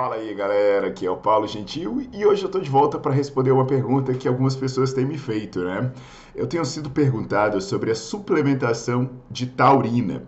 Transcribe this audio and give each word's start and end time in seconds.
Fala 0.00 0.14
aí 0.14 0.32
galera, 0.32 0.86
aqui 0.86 1.04
é 1.04 1.10
o 1.10 1.16
Paulo 1.18 1.46
Gentil 1.46 2.08
e 2.10 2.24
hoje 2.24 2.42
eu 2.42 2.46
estou 2.46 2.58
de 2.58 2.70
volta 2.70 2.98
para 2.98 3.12
responder 3.12 3.50
uma 3.50 3.66
pergunta 3.66 4.14
que 4.14 4.26
algumas 4.26 4.56
pessoas 4.56 4.94
têm 4.94 5.04
me 5.04 5.18
feito, 5.18 5.62
né? 5.62 5.92
Eu 6.34 6.46
tenho 6.46 6.64
sido 6.64 6.88
perguntado 6.88 7.60
sobre 7.60 7.90
a 7.90 7.94
suplementação 7.94 9.10
de 9.30 9.44
taurina. 9.44 10.22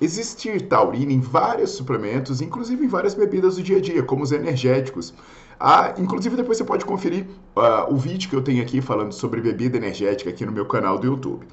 Existe 0.00 0.60
taurina 0.60 1.12
em 1.12 1.18
vários 1.18 1.70
suplementos, 1.70 2.40
inclusive 2.40 2.84
em 2.84 2.86
várias 2.86 3.14
bebidas 3.14 3.56
do 3.56 3.64
dia 3.64 3.78
a 3.78 3.80
dia, 3.80 4.00
como 4.00 4.22
os 4.22 4.30
energéticos. 4.30 5.12
Ah, 5.58 5.92
inclusive 5.98 6.36
depois 6.36 6.56
você 6.56 6.64
pode 6.64 6.84
conferir 6.84 7.26
uh, 7.56 7.92
o 7.92 7.96
vídeo 7.96 8.30
que 8.30 8.36
eu 8.36 8.42
tenho 8.42 8.62
aqui 8.62 8.80
falando 8.80 9.10
sobre 9.10 9.40
bebida 9.40 9.76
energética 9.76 10.30
aqui 10.30 10.46
no 10.46 10.52
meu 10.52 10.66
canal 10.66 11.00
do 11.00 11.06
YouTube. 11.08 11.44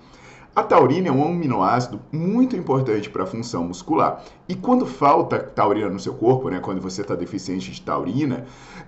A 0.56 0.62
taurina 0.62 1.08
é 1.08 1.12
um 1.12 1.26
aminoácido 1.26 2.00
muito 2.12 2.56
importante 2.56 3.10
para 3.10 3.24
a 3.24 3.26
função 3.26 3.64
muscular. 3.64 4.24
E 4.48 4.54
quando 4.54 4.86
falta 4.86 5.40
taurina 5.40 5.90
no 5.90 6.00
seu 6.00 6.14
corpo, 6.14 6.48
né, 6.48 6.60
quando 6.60 6.80
você 6.80 7.02
está 7.02 7.16
deficiente 7.16 7.72
de 7.72 7.82
taurina, 7.82 8.46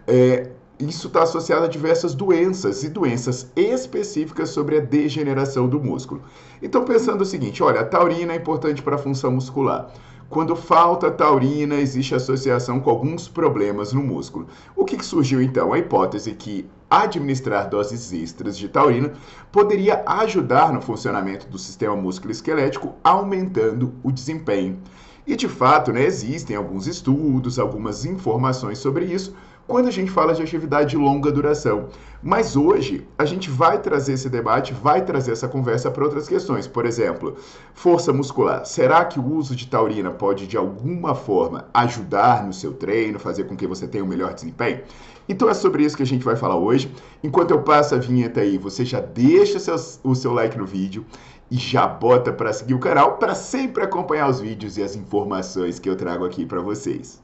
é, 0.08 0.52
isso 0.80 1.08
está 1.08 1.24
associado 1.24 1.66
a 1.66 1.68
diversas 1.68 2.14
doenças 2.14 2.84
e 2.84 2.90
doenças 2.90 3.52
específicas 3.56 4.50
sobre 4.50 4.78
a 4.78 4.80
degeneração 4.80 5.68
do 5.68 5.80
músculo. 5.80 6.22
Então, 6.62 6.86
pensando 6.86 7.22
o 7.22 7.26
seguinte: 7.26 7.64
olha, 7.64 7.80
a 7.80 7.86
taurina 7.86 8.34
é 8.34 8.36
importante 8.36 8.84
para 8.84 8.96
a 8.96 9.00
função 9.00 9.32
muscular. 9.32 9.92
Quando 10.30 10.56
falta 10.56 11.10
taurina, 11.10 11.76
existe 11.76 12.14
associação 12.14 12.80
com 12.80 12.90
alguns 12.90 13.28
problemas 13.28 13.94
no 13.94 14.04
músculo. 14.04 14.48
O 14.76 14.84
que, 14.84 14.98
que 14.98 15.06
surgiu 15.06 15.42
então? 15.42 15.72
A 15.72 15.80
hipótese 15.80 16.34
que 16.34 16.68
administrar 16.90 17.70
doses 17.70 18.12
extras 18.14 18.58
de 18.58 18.68
taurina 18.68 19.14
poderia 19.52 20.04
ajudar 20.06 20.72
no 20.72 20.82
funcionamento 20.82 21.48
do 21.48 21.58
sistema 21.58 21.96
músculo-esquelético, 21.96 22.96
aumentando 23.04 23.94
o 24.04 24.12
desempenho. 24.12 24.80
E 25.28 25.36
de 25.36 25.48
fato, 25.48 25.92
né, 25.92 26.04
existem 26.04 26.56
alguns 26.56 26.86
estudos, 26.86 27.58
algumas 27.58 28.06
informações 28.06 28.78
sobre 28.78 29.06
isso, 29.06 29.36
quando 29.68 29.88
a 29.88 29.92
gente 29.92 30.12
fala 30.12 30.34
de 30.34 30.42
atividade 30.42 30.92
de 30.92 30.98
longa 30.98 31.32
duração. 31.32 31.88
Mas 32.22 32.56
hoje 32.56 33.08
a 33.18 33.26
gente 33.26 33.50
vai 33.50 33.80
trazer 33.82 34.14
esse 34.14 34.30
debate, 34.30 34.74
vai 34.74 35.04
trazer 35.04 35.32
essa 35.32 35.48
conversa 35.48 35.92
para 35.92 36.04
outras 36.04 36.28
questões. 36.28 36.68
Por 36.68 36.86
exemplo, 36.86 37.36
força 37.74 38.12
muscular. 38.14 38.66
Será 38.66 39.06
que 39.06 39.20
o 39.20 39.26
uso 39.26 39.56
de 39.56 39.68
taurina 39.68 40.12
pode 40.12 40.48
de 40.48 40.58
alguma 40.58 41.14
forma 41.14 41.66
ajudar 41.74 42.46
no 42.46 42.54
seu 42.54 42.74
treino, 42.74 43.20
fazer 43.20 43.46
com 43.46 43.56
que 43.56 43.68
você 43.68 43.88
tenha 43.88 44.04
um 44.04 44.08
melhor 44.08 44.34
desempenho? 44.34 44.82
Então 45.28 45.50
é 45.50 45.54
sobre 45.54 45.84
isso 45.84 45.98
que 45.98 46.04
a 46.04 46.08
gente 46.08 46.24
vai 46.24 46.36
falar 46.36 46.58
hoje. 46.58 46.92
Enquanto 47.24 47.52
eu 47.52 47.62
passo 47.62 47.96
a 47.96 47.98
vinheta 47.98 48.42
aí, 48.42 48.58
você 48.58 48.86
já 48.86 49.00
deixa 49.00 49.60
seu, 49.60 49.76
o 50.04 50.16
seu 50.16 50.34
like 50.34 50.58
no 50.58 50.66
vídeo 50.66 51.06
e 51.50 51.58
já 51.58 51.88
bota 51.88 52.32
para 52.32 52.54
seguir 52.54 52.74
o 52.74 52.80
canal 52.80 53.18
para 53.18 53.36
sempre 53.36 53.84
acompanhar 53.84 54.30
os 54.30 54.40
vídeos 54.40 54.78
e 54.78 54.84
as 54.84 54.96
informações 54.96 55.80
que 55.80 55.90
eu 55.90 55.96
trago 55.96 56.26
aqui 56.26 56.46
para 56.46 56.62
vocês. 56.62 57.24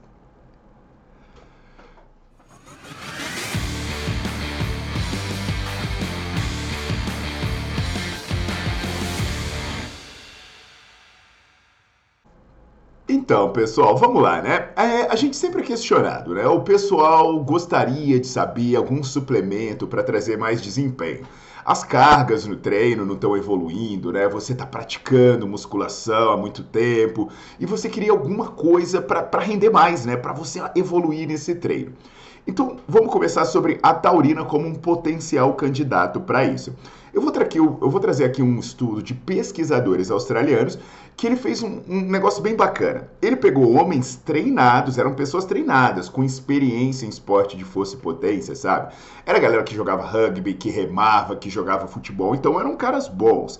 Então, 13.21 13.51
pessoal, 13.51 13.95
vamos 13.95 14.19
lá, 14.19 14.41
né? 14.41 14.69
É, 14.75 15.03
a 15.03 15.15
gente 15.15 15.37
sempre 15.37 15.61
é 15.61 15.63
questionado, 15.63 16.33
né? 16.33 16.47
O 16.47 16.61
pessoal 16.61 17.39
gostaria 17.43 18.19
de 18.19 18.25
saber 18.25 18.75
algum 18.75 19.03
suplemento 19.03 19.85
para 19.85 20.01
trazer 20.01 20.39
mais 20.39 20.59
desempenho. 20.59 21.21
As 21.63 21.83
cargas 21.83 22.47
no 22.47 22.55
treino 22.55 23.05
não 23.05 23.13
estão 23.13 23.37
evoluindo, 23.37 24.11
né? 24.11 24.27
Você 24.27 24.53
está 24.53 24.65
praticando 24.65 25.47
musculação 25.47 26.31
há 26.31 26.35
muito 26.35 26.63
tempo 26.63 27.29
e 27.59 27.65
você 27.67 27.87
queria 27.89 28.11
alguma 28.11 28.47
coisa 28.47 28.99
para 28.99 29.39
render 29.39 29.69
mais, 29.69 30.03
né? 30.03 30.17
Para 30.17 30.33
você 30.33 30.59
evoluir 30.75 31.27
nesse 31.27 31.53
treino. 31.53 31.93
Então, 32.47 32.77
vamos 32.87 33.13
começar 33.13 33.45
sobre 33.45 33.79
a 33.83 33.93
taurina 33.93 34.43
como 34.43 34.67
um 34.67 34.73
potencial 34.73 35.53
candidato 35.53 36.19
para 36.21 36.43
isso. 36.43 36.73
Eu 37.13 37.21
vou, 37.21 37.33
eu 37.81 37.89
vou, 37.89 37.99
trazer 37.99 38.23
aqui 38.23 38.41
um 38.41 38.57
estudo 38.57 39.03
de 39.03 39.13
pesquisadores 39.13 40.09
australianos 40.09 40.79
que 41.17 41.27
ele 41.27 41.35
fez 41.35 41.61
um, 41.61 41.81
um, 41.87 42.01
negócio 42.01 42.41
bem 42.41 42.55
bacana. 42.55 43.09
Ele 43.21 43.35
pegou 43.35 43.73
homens 43.73 44.15
treinados, 44.15 44.97
eram 44.97 45.13
pessoas 45.13 45.43
treinadas, 45.43 46.07
com 46.07 46.23
experiência 46.23 47.05
em 47.05 47.09
esporte 47.09 47.57
de 47.57 47.65
força 47.65 47.95
e 47.95 47.99
potência, 47.99 48.55
sabe? 48.55 48.93
Era 49.25 49.39
galera 49.39 49.63
que 49.63 49.75
jogava 49.75 50.03
rugby, 50.03 50.53
que 50.53 50.69
remava, 50.69 51.35
que 51.35 51.49
jogava 51.49 51.85
futebol, 51.85 52.33
então 52.33 52.57
eram 52.57 52.77
caras 52.77 53.09
bons. 53.09 53.59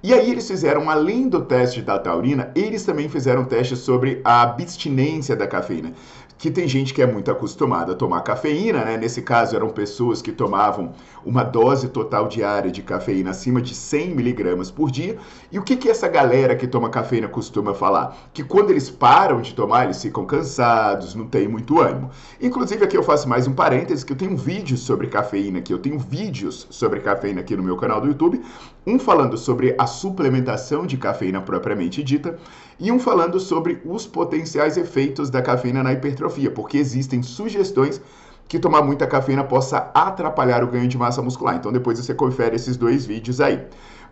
E 0.00 0.12
aí 0.12 0.30
eles 0.30 0.46
fizeram, 0.46 0.90
além 0.90 1.30
do 1.30 1.40
teste 1.46 1.80
da 1.80 1.98
taurina, 1.98 2.52
eles 2.54 2.84
também 2.84 3.08
fizeram 3.08 3.44
teste 3.44 3.74
sobre 3.74 4.20
a 4.22 4.42
abstinência 4.42 5.34
da 5.34 5.46
cafeína 5.46 5.94
que 6.36 6.50
tem 6.50 6.66
gente 6.68 6.92
que 6.92 7.00
é 7.00 7.06
muito 7.06 7.30
acostumada 7.30 7.92
a 7.92 7.94
tomar 7.94 8.20
cafeína, 8.22 8.84
né? 8.84 8.96
Nesse 8.96 9.22
caso 9.22 9.56
eram 9.56 9.68
pessoas 9.70 10.20
que 10.20 10.32
tomavam 10.32 10.92
uma 11.24 11.42
dose 11.42 11.88
total 11.88 12.28
diária 12.28 12.70
de 12.70 12.82
cafeína 12.82 13.30
acima 13.30 13.62
de 13.62 13.74
100 13.74 14.14
miligramas 14.14 14.70
por 14.70 14.90
dia. 14.90 15.16
E 15.50 15.58
o 15.58 15.62
que, 15.62 15.76
que 15.76 15.88
essa 15.88 16.08
galera 16.08 16.54
que 16.54 16.66
toma 16.66 16.90
cafeína 16.90 17.28
costuma 17.28 17.72
falar? 17.72 18.16
Que 18.32 18.42
quando 18.42 18.70
eles 18.70 18.90
param 18.90 19.40
de 19.40 19.54
tomar, 19.54 19.84
eles 19.84 20.02
ficam 20.02 20.26
cansados, 20.26 21.14
não 21.14 21.26
tem 21.26 21.48
muito 21.48 21.80
ânimo. 21.80 22.10
Inclusive 22.40 22.84
aqui 22.84 22.96
eu 22.96 23.02
faço 23.02 23.28
mais 23.28 23.46
um 23.46 23.54
parêntese 23.54 24.04
que 24.04 24.12
eu 24.12 24.16
tenho 24.16 24.32
um 24.32 24.36
vídeo 24.36 24.76
sobre 24.76 25.06
cafeína 25.06 25.60
aqui, 25.60 25.72
eu 25.72 25.78
tenho 25.78 25.98
vídeos 25.98 26.66
sobre 26.70 27.00
cafeína 27.00 27.40
aqui 27.40 27.56
no 27.56 27.62
meu 27.62 27.76
canal 27.76 28.00
do 28.00 28.08
YouTube, 28.08 28.42
um 28.86 28.98
falando 28.98 29.38
sobre 29.38 29.74
a 29.78 29.86
suplementação 29.86 30.86
de 30.86 30.96
cafeína 30.96 31.40
propriamente 31.40 32.02
dita 32.02 32.38
um 32.80 32.98
falando 32.98 33.38
sobre 33.38 33.80
os 33.84 34.06
potenciais 34.06 34.76
efeitos 34.76 35.30
da 35.30 35.40
cafeína 35.40 35.82
na 35.82 35.92
hipertrofia, 35.92 36.50
porque 36.50 36.76
existem 36.76 37.22
sugestões 37.22 38.00
que 38.48 38.58
tomar 38.58 38.82
muita 38.82 39.06
cafeína 39.06 39.44
possa 39.44 39.90
atrapalhar 39.94 40.62
o 40.62 40.66
ganho 40.66 40.88
de 40.88 40.98
massa 40.98 41.22
muscular. 41.22 41.56
Então 41.56 41.72
depois 41.72 41.98
você 41.98 42.14
confere 42.14 42.56
esses 42.56 42.76
dois 42.76 43.06
vídeos 43.06 43.40
aí. 43.40 43.60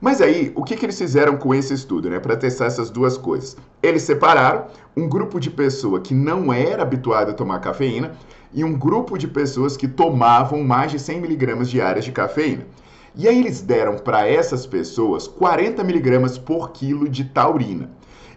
Mas 0.00 0.20
aí, 0.20 0.52
o 0.56 0.64
que, 0.64 0.74
que 0.74 0.84
eles 0.84 0.98
fizeram 0.98 1.36
com 1.36 1.54
esse 1.54 1.72
estudo, 1.72 2.10
né, 2.10 2.18
para 2.18 2.36
testar 2.36 2.66
essas 2.66 2.90
duas 2.90 3.16
coisas? 3.16 3.56
Eles 3.80 4.02
separaram 4.02 4.66
um 4.96 5.08
grupo 5.08 5.38
de 5.38 5.48
pessoa 5.48 6.00
que 6.00 6.12
não 6.12 6.52
era 6.52 6.82
habituada 6.82 7.30
a 7.30 7.34
tomar 7.34 7.60
cafeína 7.60 8.12
e 8.52 8.64
um 8.64 8.76
grupo 8.76 9.16
de 9.16 9.28
pessoas 9.28 9.76
que 9.76 9.86
tomavam 9.86 10.62
mais 10.64 10.90
de 10.90 10.98
100 10.98 11.20
miligramas 11.20 11.70
diárias 11.70 12.04
de 12.04 12.10
cafeína. 12.10 12.66
E 13.14 13.28
aí 13.28 13.38
eles 13.38 13.60
deram 13.60 13.96
para 13.96 14.26
essas 14.26 14.66
pessoas 14.66 15.28
40 15.28 15.84
miligramas 15.84 16.36
por 16.36 16.72
quilo 16.72 17.08
de 17.08 17.24
taurina. 17.24 17.90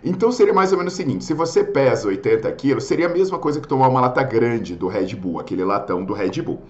Então 0.06 0.32
seria 0.32 0.54
mais 0.54 0.72
ou 0.72 0.78
menos 0.78 0.94
o 0.94 0.96
seguinte: 0.96 1.26
se 1.26 1.34
você 1.34 1.64
pesa 1.64 2.08
80 2.08 2.50
quilos, 2.52 2.84
seria 2.84 3.08
a 3.08 3.10
mesma 3.10 3.40
coisa 3.40 3.60
que 3.60 3.68
tomar 3.68 3.88
uma 3.88 4.00
lata 4.00 4.22
grande 4.22 4.76
do 4.76 4.88
Red 4.88 5.16
Bull, 5.16 5.40
aquele 5.40 5.66
latão 5.66 6.06
do 6.06 6.14
Red 6.14 6.44
Bull. 6.44 6.62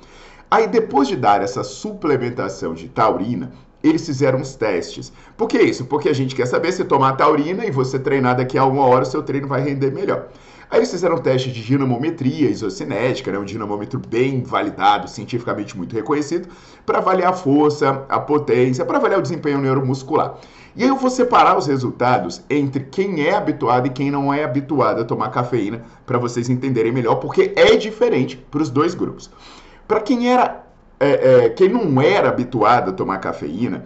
Aí 0.50 0.68
depois 0.68 1.10
de 1.10 1.18
dar 1.18 1.42
essa 1.42 1.62
suplementação 1.62 2.74
de 2.74 2.88
taurina, 2.88 3.52
eles 3.84 4.06
fizeram 4.06 4.40
os 4.40 4.56
testes. 4.56 5.12
Por 5.36 5.50
que 5.50 5.62
isso? 5.62 5.86
Porque 5.86 6.08
a 6.08 6.14
gente 6.14 6.34
quer 6.34 6.46
saber 6.46 6.72
se 6.72 6.86
tomar 6.86 7.14
taurina 7.14 7.66
e 7.66 7.72
você 7.72 8.00
treinar 8.00 8.38
daqui 8.38 8.58
a 8.58 8.66
uma 8.66 8.86
hora, 8.86 9.04
o 9.04 9.06
seu 9.06 9.22
treino 9.22 9.48
vai 9.48 9.62
render 9.62 9.92
melhor. 9.92 10.30
Aí 10.70 10.80
eles 10.80 10.92
fizeram 10.92 11.16
um 11.16 11.20
teste 11.20 11.52
de 11.52 11.64
dinamometria 11.64 12.50
isocinética, 12.50 13.32
né, 13.32 13.38
um 13.38 13.46
dinamômetro 13.46 14.00
bem 14.00 14.44
validado, 14.44 15.08
cientificamente 15.08 15.78
muito 15.78 15.96
reconhecido, 15.96 16.48
para 16.86 16.98
avaliar 16.98 17.34
a 17.34 17.36
força, 17.36 18.04
a 18.10 18.20
potência, 18.20 18.84
para 18.84 18.98
avaliar 18.98 19.20
o 19.20 19.24
desempenho 19.24 19.60
neuromuscular. 19.60 20.36
E 20.76 20.84
aí 20.84 20.90
eu 20.90 20.98
vou 20.98 21.10
separar 21.10 21.58
os 21.58 21.68
resultados 21.68 22.42
entre 22.50 22.84
quem 22.84 23.26
é 23.26 23.34
habituado 23.34 23.88
e 23.88 23.90
quem 23.90 24.12
não 24.12 24.34
é 24.34 24.44
habituado 24.44 25.02
a 25.02 25.06
tomar 25.06 25.30
cafeína, 25.30 25.84
para 26.06 26.18
vocês 26.18 26.50
entenderem 26.50 26.92
melhor, 26.92 27.16
porque 27.16 27.54
é 27.56 27.76
diferente 27.78 28.36
para 28.36 28.62
os 28.62 28.70
dois 28.70 28.94
grupos. 28.94 29.32
Para 29.88 30.02
quem 30.02 30.30
era, 30.30 30.64
é, 31.00 31.46
é, 31.46 31.50
quem 31.50 31.70
não 31.70 32.02
era 32.02 32.28
habituado 32.28 32.90
a 32.90 32.94
tomar 32.94 33.20
cafeína, 33.20 33.86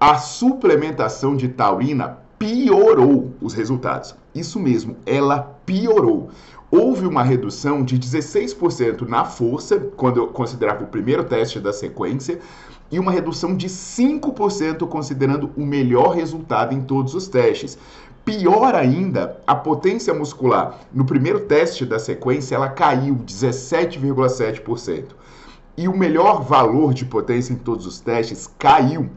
a 0.00 0.16
suplementação 0.16 1.36
de 1.36 1.48
taurina 1.48 2.21
piorou 2.42 3.32
os 3.40 3.54
resultados. 3.54 4.16
Isso 4.34 4.58
mesmo, 4.58 4.96
ela 5.06 5.38
piorou. 5.64 6.30
Houve 6.72 7.06
uma 7.06 7.22
redução 7.22 7.84
de 7.84 7.96
16% 7.96 9.02
na 9.02 9.24
força, 9.24 9.78
quando 9.96 10.16
eu 10.16 10.26
considerava 10.26 10.82
o 10.82 10.88
primeiro 10.88 11.22
teste 11.22 11.60
da 11.60 11.72
sequência, 11.72 12.40
e 12.90 12.98
uma 12.98 13.12
redução 13.12 13.56
de 13.56 13.68
5% 13.68 14.88
considerando 14.88 15.52
o 15.56 15.64
melhor 15.64 16.16
resultado 16.16 16.74
em 16.74 16.80
todos 16.80 17.14
os 17.14 17.28
testes. 17.28 17.78
Pior 18.24 18.74
ainda, 18.74 19.40
a 19.46 19.54
potência 19.54 20.12
muscular 20.12 20.80
no 20.92 21.04
primeiro 21.04 21.40
teste 21.46 21.86
da 21.86 22.00
sequência 22.00 22.56
ela 22.56 22.70
caiu 22.70 23.14
17,7%. 23.24 25.04
E 25.76 25.86
o 25.86 25.96
melhor 25.96 26.42
valor 26.42 26.92
de 26.92 27.04
potência 27.04 27.52
em 27.52 27.56
todos 27.56 27.86
os 27.86 28.00
testes 28.00 28.50
caiu 28.58 29.08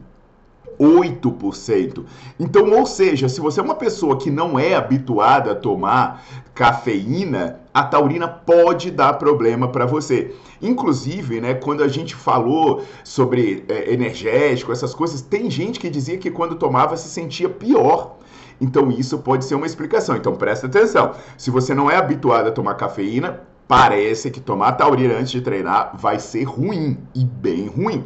8%. 0.78 2.04
Então, 2.38 2.70
ou 2.70 2.86
seja, 2.86 3.28
se 3.28 3.40
você 3.40 3.60
é 3.60 3.62
uma 3.62 3.74
pessoa 3.74 4.16
que 4.16 4.30
não 4.30 4.58
é 4.58 4.74
habituada 4.74 5.52
a 5.52 5.54
tomar 5.54 6.24
cafeína, 6.54 7.60
a 7.72 7.84
taurina 7.84 8.26
pode 8.26 8.90
dar 8.90 9.14
problema 9.14 9.68
para 9.68 9.84
você. 9.84 10.34
Inclusive, 10.60 11.40
né, 11.40 11.54
quando 11.54 11.82
a 11.82 11.88
gente 11.88 12.14
falou 12.14 12.82
sobre 13.04 13.64
é, 13.68 13.92
energético, 13.92 14.72
essas 14.72 14.94
coisas, 14.94 15.20
tem 15.20 15.50
gente 15.50 15.78
que 15.78 15.90
dizia 15.90 16.16
que 16.16 16.30
quando 16.30 16.54
tomava 16.54 16.96
se 16.96 17.08
sentia 17.08 17.48
pior. 17.48 18.16
Então, 18.58 18.90
isso 18.90 19.18
pode 19.18 19.44
ser 19.44 19.54
uma 19.54 19.66
explicação. 19.66 20.16
Então, 20.16 20.34
presta 20.34 20.66
atenção. 20.66 21.12
Se 21.36 21.50
você 21.50 21.74
não 21.74 21.90
é 21.90 21.96
habituado 21.96 22.48
a 22.48 22.52
tomar 22.52 22.74
cafeína, 22.74 23.40
parece 23.68 24.30
que 24.30 24.40
tomar 24.40 24.72
taurina 24.72 25.14
antes 25.14 25.32
de 25.32 25.40
treinar 25.40 25.92
vai 25.94 26.18
ser 26.18 26.44
ruim 26.44 26.98
e 27.14 27.24
bem 27.24 27.66
ruim. 27.66 28.04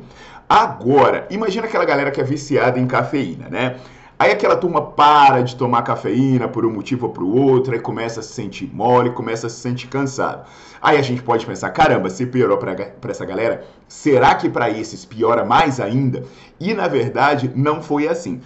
Agora, 0.50 1.29
imagina 1.31 1.69
aquela 1.69 1.85
galera 1.85 2.11
que 2.11 2.20
é 2.20 2.25
viciada 2.25 2.76
em 2.76 2.85
cafeína, 2.85 3.49
né? 3.49 3.76
Aí 4.19 4.32
aquela 4.32 4.56
turma 4.56 4.82
para 4.82 5.43
de 5.43 5.55
tomar 5.55 5.82
cafeína 5.82 6.49
por 6.49 6.67
um 6.67 6.73
motivo 6.73 7.06
ou 7.06 7.12
por 7.12 7.23
outro, 7.23 7.73
aí 7.73 7.79
começa 7.79 8.19
a 8.19 8.23
se 8.25 8.32
sentir 8.32 8.69
mole, 8.75 9.11
começa 9.11 9.47
a 9.47 9.50
se 9.50 9.61
sentir 9.61 9.87
cansado. 9.87 10.44
Aí 10.82 10.99
a 10.99 11.02
gente 11.02 11.23
pode 11.23 11.47
pensar, 11.47 11.70
caramba, 11.70 12.11
se 12.11 12.26
piorou 12.26 12.58
para 12.58 12.75
essa 13.08 13.25
galera, 13.25 13.64
será 13.87 14.35
que 14.35 14.49
para 14.49 14.69
esses 14.69 15.05
piora 15.05 15.44
mais 15.44 15.79
ainda? 15.79 16.25
E 16.58 16.75
na 16.75 16.88
verdade 16.88 17.53
não 17.55 17.81
foi 17.81 18.08
assim. 18.08 18.41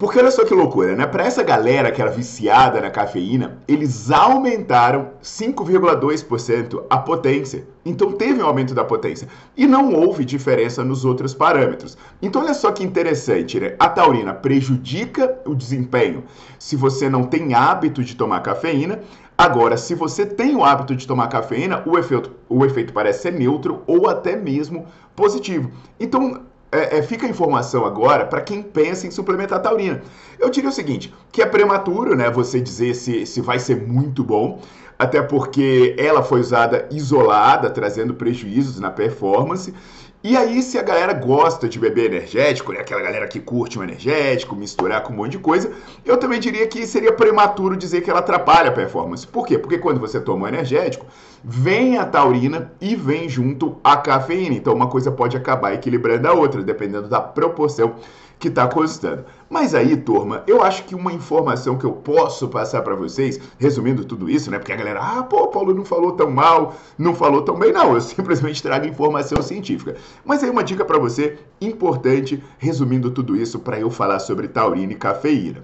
Porque 0.00 0.18
olha 0.18 0.30
só 0.30 0.46
que 0.46 0.54
loucura, 0.54 0.96
né? 0.96 1.06
Para 1.06 1.26
essa 1.26 1.42
galera 1.42 1.92
que 1.92 2.00
era 2.00 2.10
viciada 2.10 2.80
na 2.80 2.88
cafeína, 2.88 3.58
eles 3.68 4.10
aumentaram 4.10 5.10
5,2% 5.22 6.84
a 6.88 6.96
potência. 6.96 7.66
Então 7.84 8.12
teve 8.12 8.42
um 8.42 8.46
aumento 8.46 8.72
da 8.72 8.82
potência. 8.82 9.28
E 9.54 9.66
não 9.66 9.92
houve 9.92 10.24
diferença 10.24 10.82
nos 10.82 11.04
outros 11.04 11.34
parâmetros. 11.34 11.98
Então 12.22 12.40
olha 12.40 12.54
só 12.54 12.72
que 12.72 12.82
interessante, 12.82 13.60
né? 13.60 13.76
A 13.78 13.90
taurina 13.90 14.32
prejudica 14.32 15.38
o 15.44 15.54
desempenho 15.54 16.24
se 16.58 16.76
você 16.76 17.10
não 17.10 17.24
tem 17.24 17.52
hábito 17.52 18.02
de 18.02 18.16
tomar 18.16 18.40
cafeína. 18.40 19.00
Agora, 19.36 19.76
se 19.76 19.94
você 19.94 20.24
tem 20.24 20.56
o 20.56 20.64
hábito 20.64 20.96
de 20.96 21.06
tomar 21.06 21.28
cafeína, 21.28 21.82
o 21.84 21.98
efeito, 21.98 22.32
o 22.48 22.64
efeito 22.64 22.94
parece 22.94 23.20
ser 23.20 23.32
neutro 23.34 23.82
ou 23.86 24.08
até 24.08 24.34
mesmo 24.34 24.86
positivo. 25.14 25.70
Então, 25.98 26.40
é, 26.72 26.98
é, 26.98 27.02
fica 27.02 27.26
a 27.26 27.30
informação 27.30 27.84
agora 27.84 28.24
para 28.24 28.40
quem 28.40 28.62
pensa 28.62 29.06
em 29.06 29.10
suplementar 29.10 29.60
taurina. 29.60 30.02
Eu 30.38 30.50
diria 30.50 30.70
o 30.70 30.72
seguinte, 30.72 31.12
que 31.32 31.42
é 31.42 31.46
prematuro, 31.46 32.14
né, 32.16 32.30
você 32.30 32.60
dizer 32.60 32.94
se, 32.94 33.26
se 33.26 33.40
vai 33.40 33.58
ser 33.58 33.76
muito 33.76 34.22
bom, 34.22 34.60
até 34.98 35.22
porque 35.22 35.96
ela 35.98 36.22
foi 36.22 36.40
usada 36.40 36.86
isolada, 36.90 37.70
trazendo 37.70 38.14
prejuízos 38.14 38.78
na 38.78 38.90
performance, 38.90 39.74
e 40.22 40.36
aí, 40.36 40.62
se 40.62 40.78
a 40.78 40.82
galera 40.82 41.14
gosta 41.14 41.66
de 41.66 41.78
beber 41.78 42.12
energético, 42.12 42.74
né, 42.74 42.80
aquela 42.80 43.00
galera 43.00 43.26
que 43.26 43.40
curte 43.40 43.78
um 43.78 43.82
energético, 43.82 44.54
misturar 44.54 45.02
com 45.02 45.14
um 45.14 45.16
monte 45.16 45.32
de 45.32 45.38
coisa, 45.38 45.72
eu 46.04 46.18
também 46.18 46.38
diria 46.38 46.66
que 46.66 46.86
seria 46.86 47.10
prematuro 47.10 47.74
dizer 47.74 48.02
que 48.02 48.10
ela 48.10 48.20
atrapalha 48.20 48.68
a 48.68 48.72
performance. 48.72 49.26
Por 49.26 49.46
quê? 49.46 49.58
Porque 49.58 49.78
quando 49.78 49.98
você 49.98 50.20
toma 50.20 50.44
um 50.44 50.48
energético, 50.48 51.06
vem 51.42 51.96
a 51.96 52.04
taurina 52.04 52.70
e 52.82 52.94
vem 52.94 53.30
junto 53.30 53.78
a 53.82 53.96
cafeína. 53.96 54.54
Então, 54.54 54.74
uma 54.74 54.88
coisa 54.88 55.10
pode 55.10 55.38
acabar 55.38 55.72
equilibrando 55.72 56.28
a 56.28 56.34
outra, 56.34 56.62
dependendo 56.62 57.08
da 57.08 57.22
proporção 57.22 57.94
que 58.40 58.48
está 58.48 58.66
custando. 58.66 59.26
Mas 59.50 59.74
aí, 59.74 59.96
turma, 59.98 60.42
eu 60.46 60.62
acho 60.62 60.84
que 60.84 60.94
uma 60.94 61.12
informação 61.12 61.76
que 61.76 61.84
eu 61.84 61.92
posso 61.92 62.48
passar 62.48 62.80
para 62.80 62.94
vocês, 62.96 63.38
resumindo 63.58 64.02
tudo 64.02 64.30
isso, 64.30 64.50
né? 64.50 64.58
Porque 64.58 64.72
a 64.72 64.76
galera, 64.76 65.00
ah, 65.00 65.22
pô, 65.22 65.48
Paulo 65.48 65.74
não 65.74 65.84
falou 65.84 66.12
tão 66.12 66.30
mal, 66.30 66.74
não 66.96 67.14
falou 67.14 67.42
tão 67.42 67.58
bem. 67.58 67.70
Não, 67.70 67.94
eu 67.94 68.00
simplesmente 68.00 68.62
trago 68.62 68.86
informação 68.86 69.42
científica. 69.42 69.94
Mas 70.24 70.42
aí 70.42 70.48
uma 70.48 70.64
dica 70.64 70.86
para 70.86 70.98
você 70.98 71.38
importante, 71.60 72.42
resumindo 72.58 73.10
tudo 73.10 73.36
isso, 73.36 73.58
para 73.58 73.78
eu 73.78 73.90
falar 73.90 74.18
sobre 74.20 74.48
taurina 74.48 74.94
e 74.94 74.96
cafeína. 74.96 75.62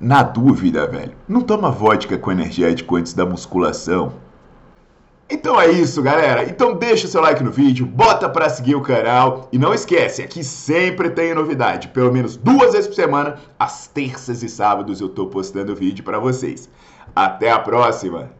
Na 0.00 0.24
dúvida, 0.24 0.88
velho, 0.88 1.12
não 1.28 1.42
toma 1.42 1.70
vodka 1.70 2.18
com 2.18 2.32
energético 2.32 2.96
antes 2.96 3.14
da 3.14 3.24
musculação. 3.24 4.23
Então 5.28 5.60
é 5.60 5.70
isso, 5.70 6.02
galera. 6.02 6.44
Então 6.44 6.74
deixa 6.74 7.06
o 7.06 7.10
seu 7.10 7.20
like 7.20 7.42
no 7.42 7.50
vídeo, 7.50 7.86
bota 7.86 8.28
para 8.28 8.48
seguir 8.48 8.74
o 8.74 8.82
canal 8.82 9.48
e 9.50 9.58
não 9.58 9.72
esquece, 9.72 10.22
aqui 10.22 10.44
sempre 10.44 11.10
tem 11.10 11.34
novidade. 11.34 11.88
Pelo 11.88 12.12
menos 12.12 12.36
duas 12.36 12.72
vezes 12.72 12.86
por 12.86 12.94
semana, 12.94 13.38
às 13.58 13.86
terças 13.86 14.42
e 14.42 14.48
sábados 14.48 15.00
eu 15.00 15.08
tô 15.08 15.26
postando 15.26 15.74
vídeo 15.74 16.04
para 16.04 16.18
vocês. 16.18 16.68
Até 17.16 17.50
a 17.50 17.58
próxima. 17.58 18.30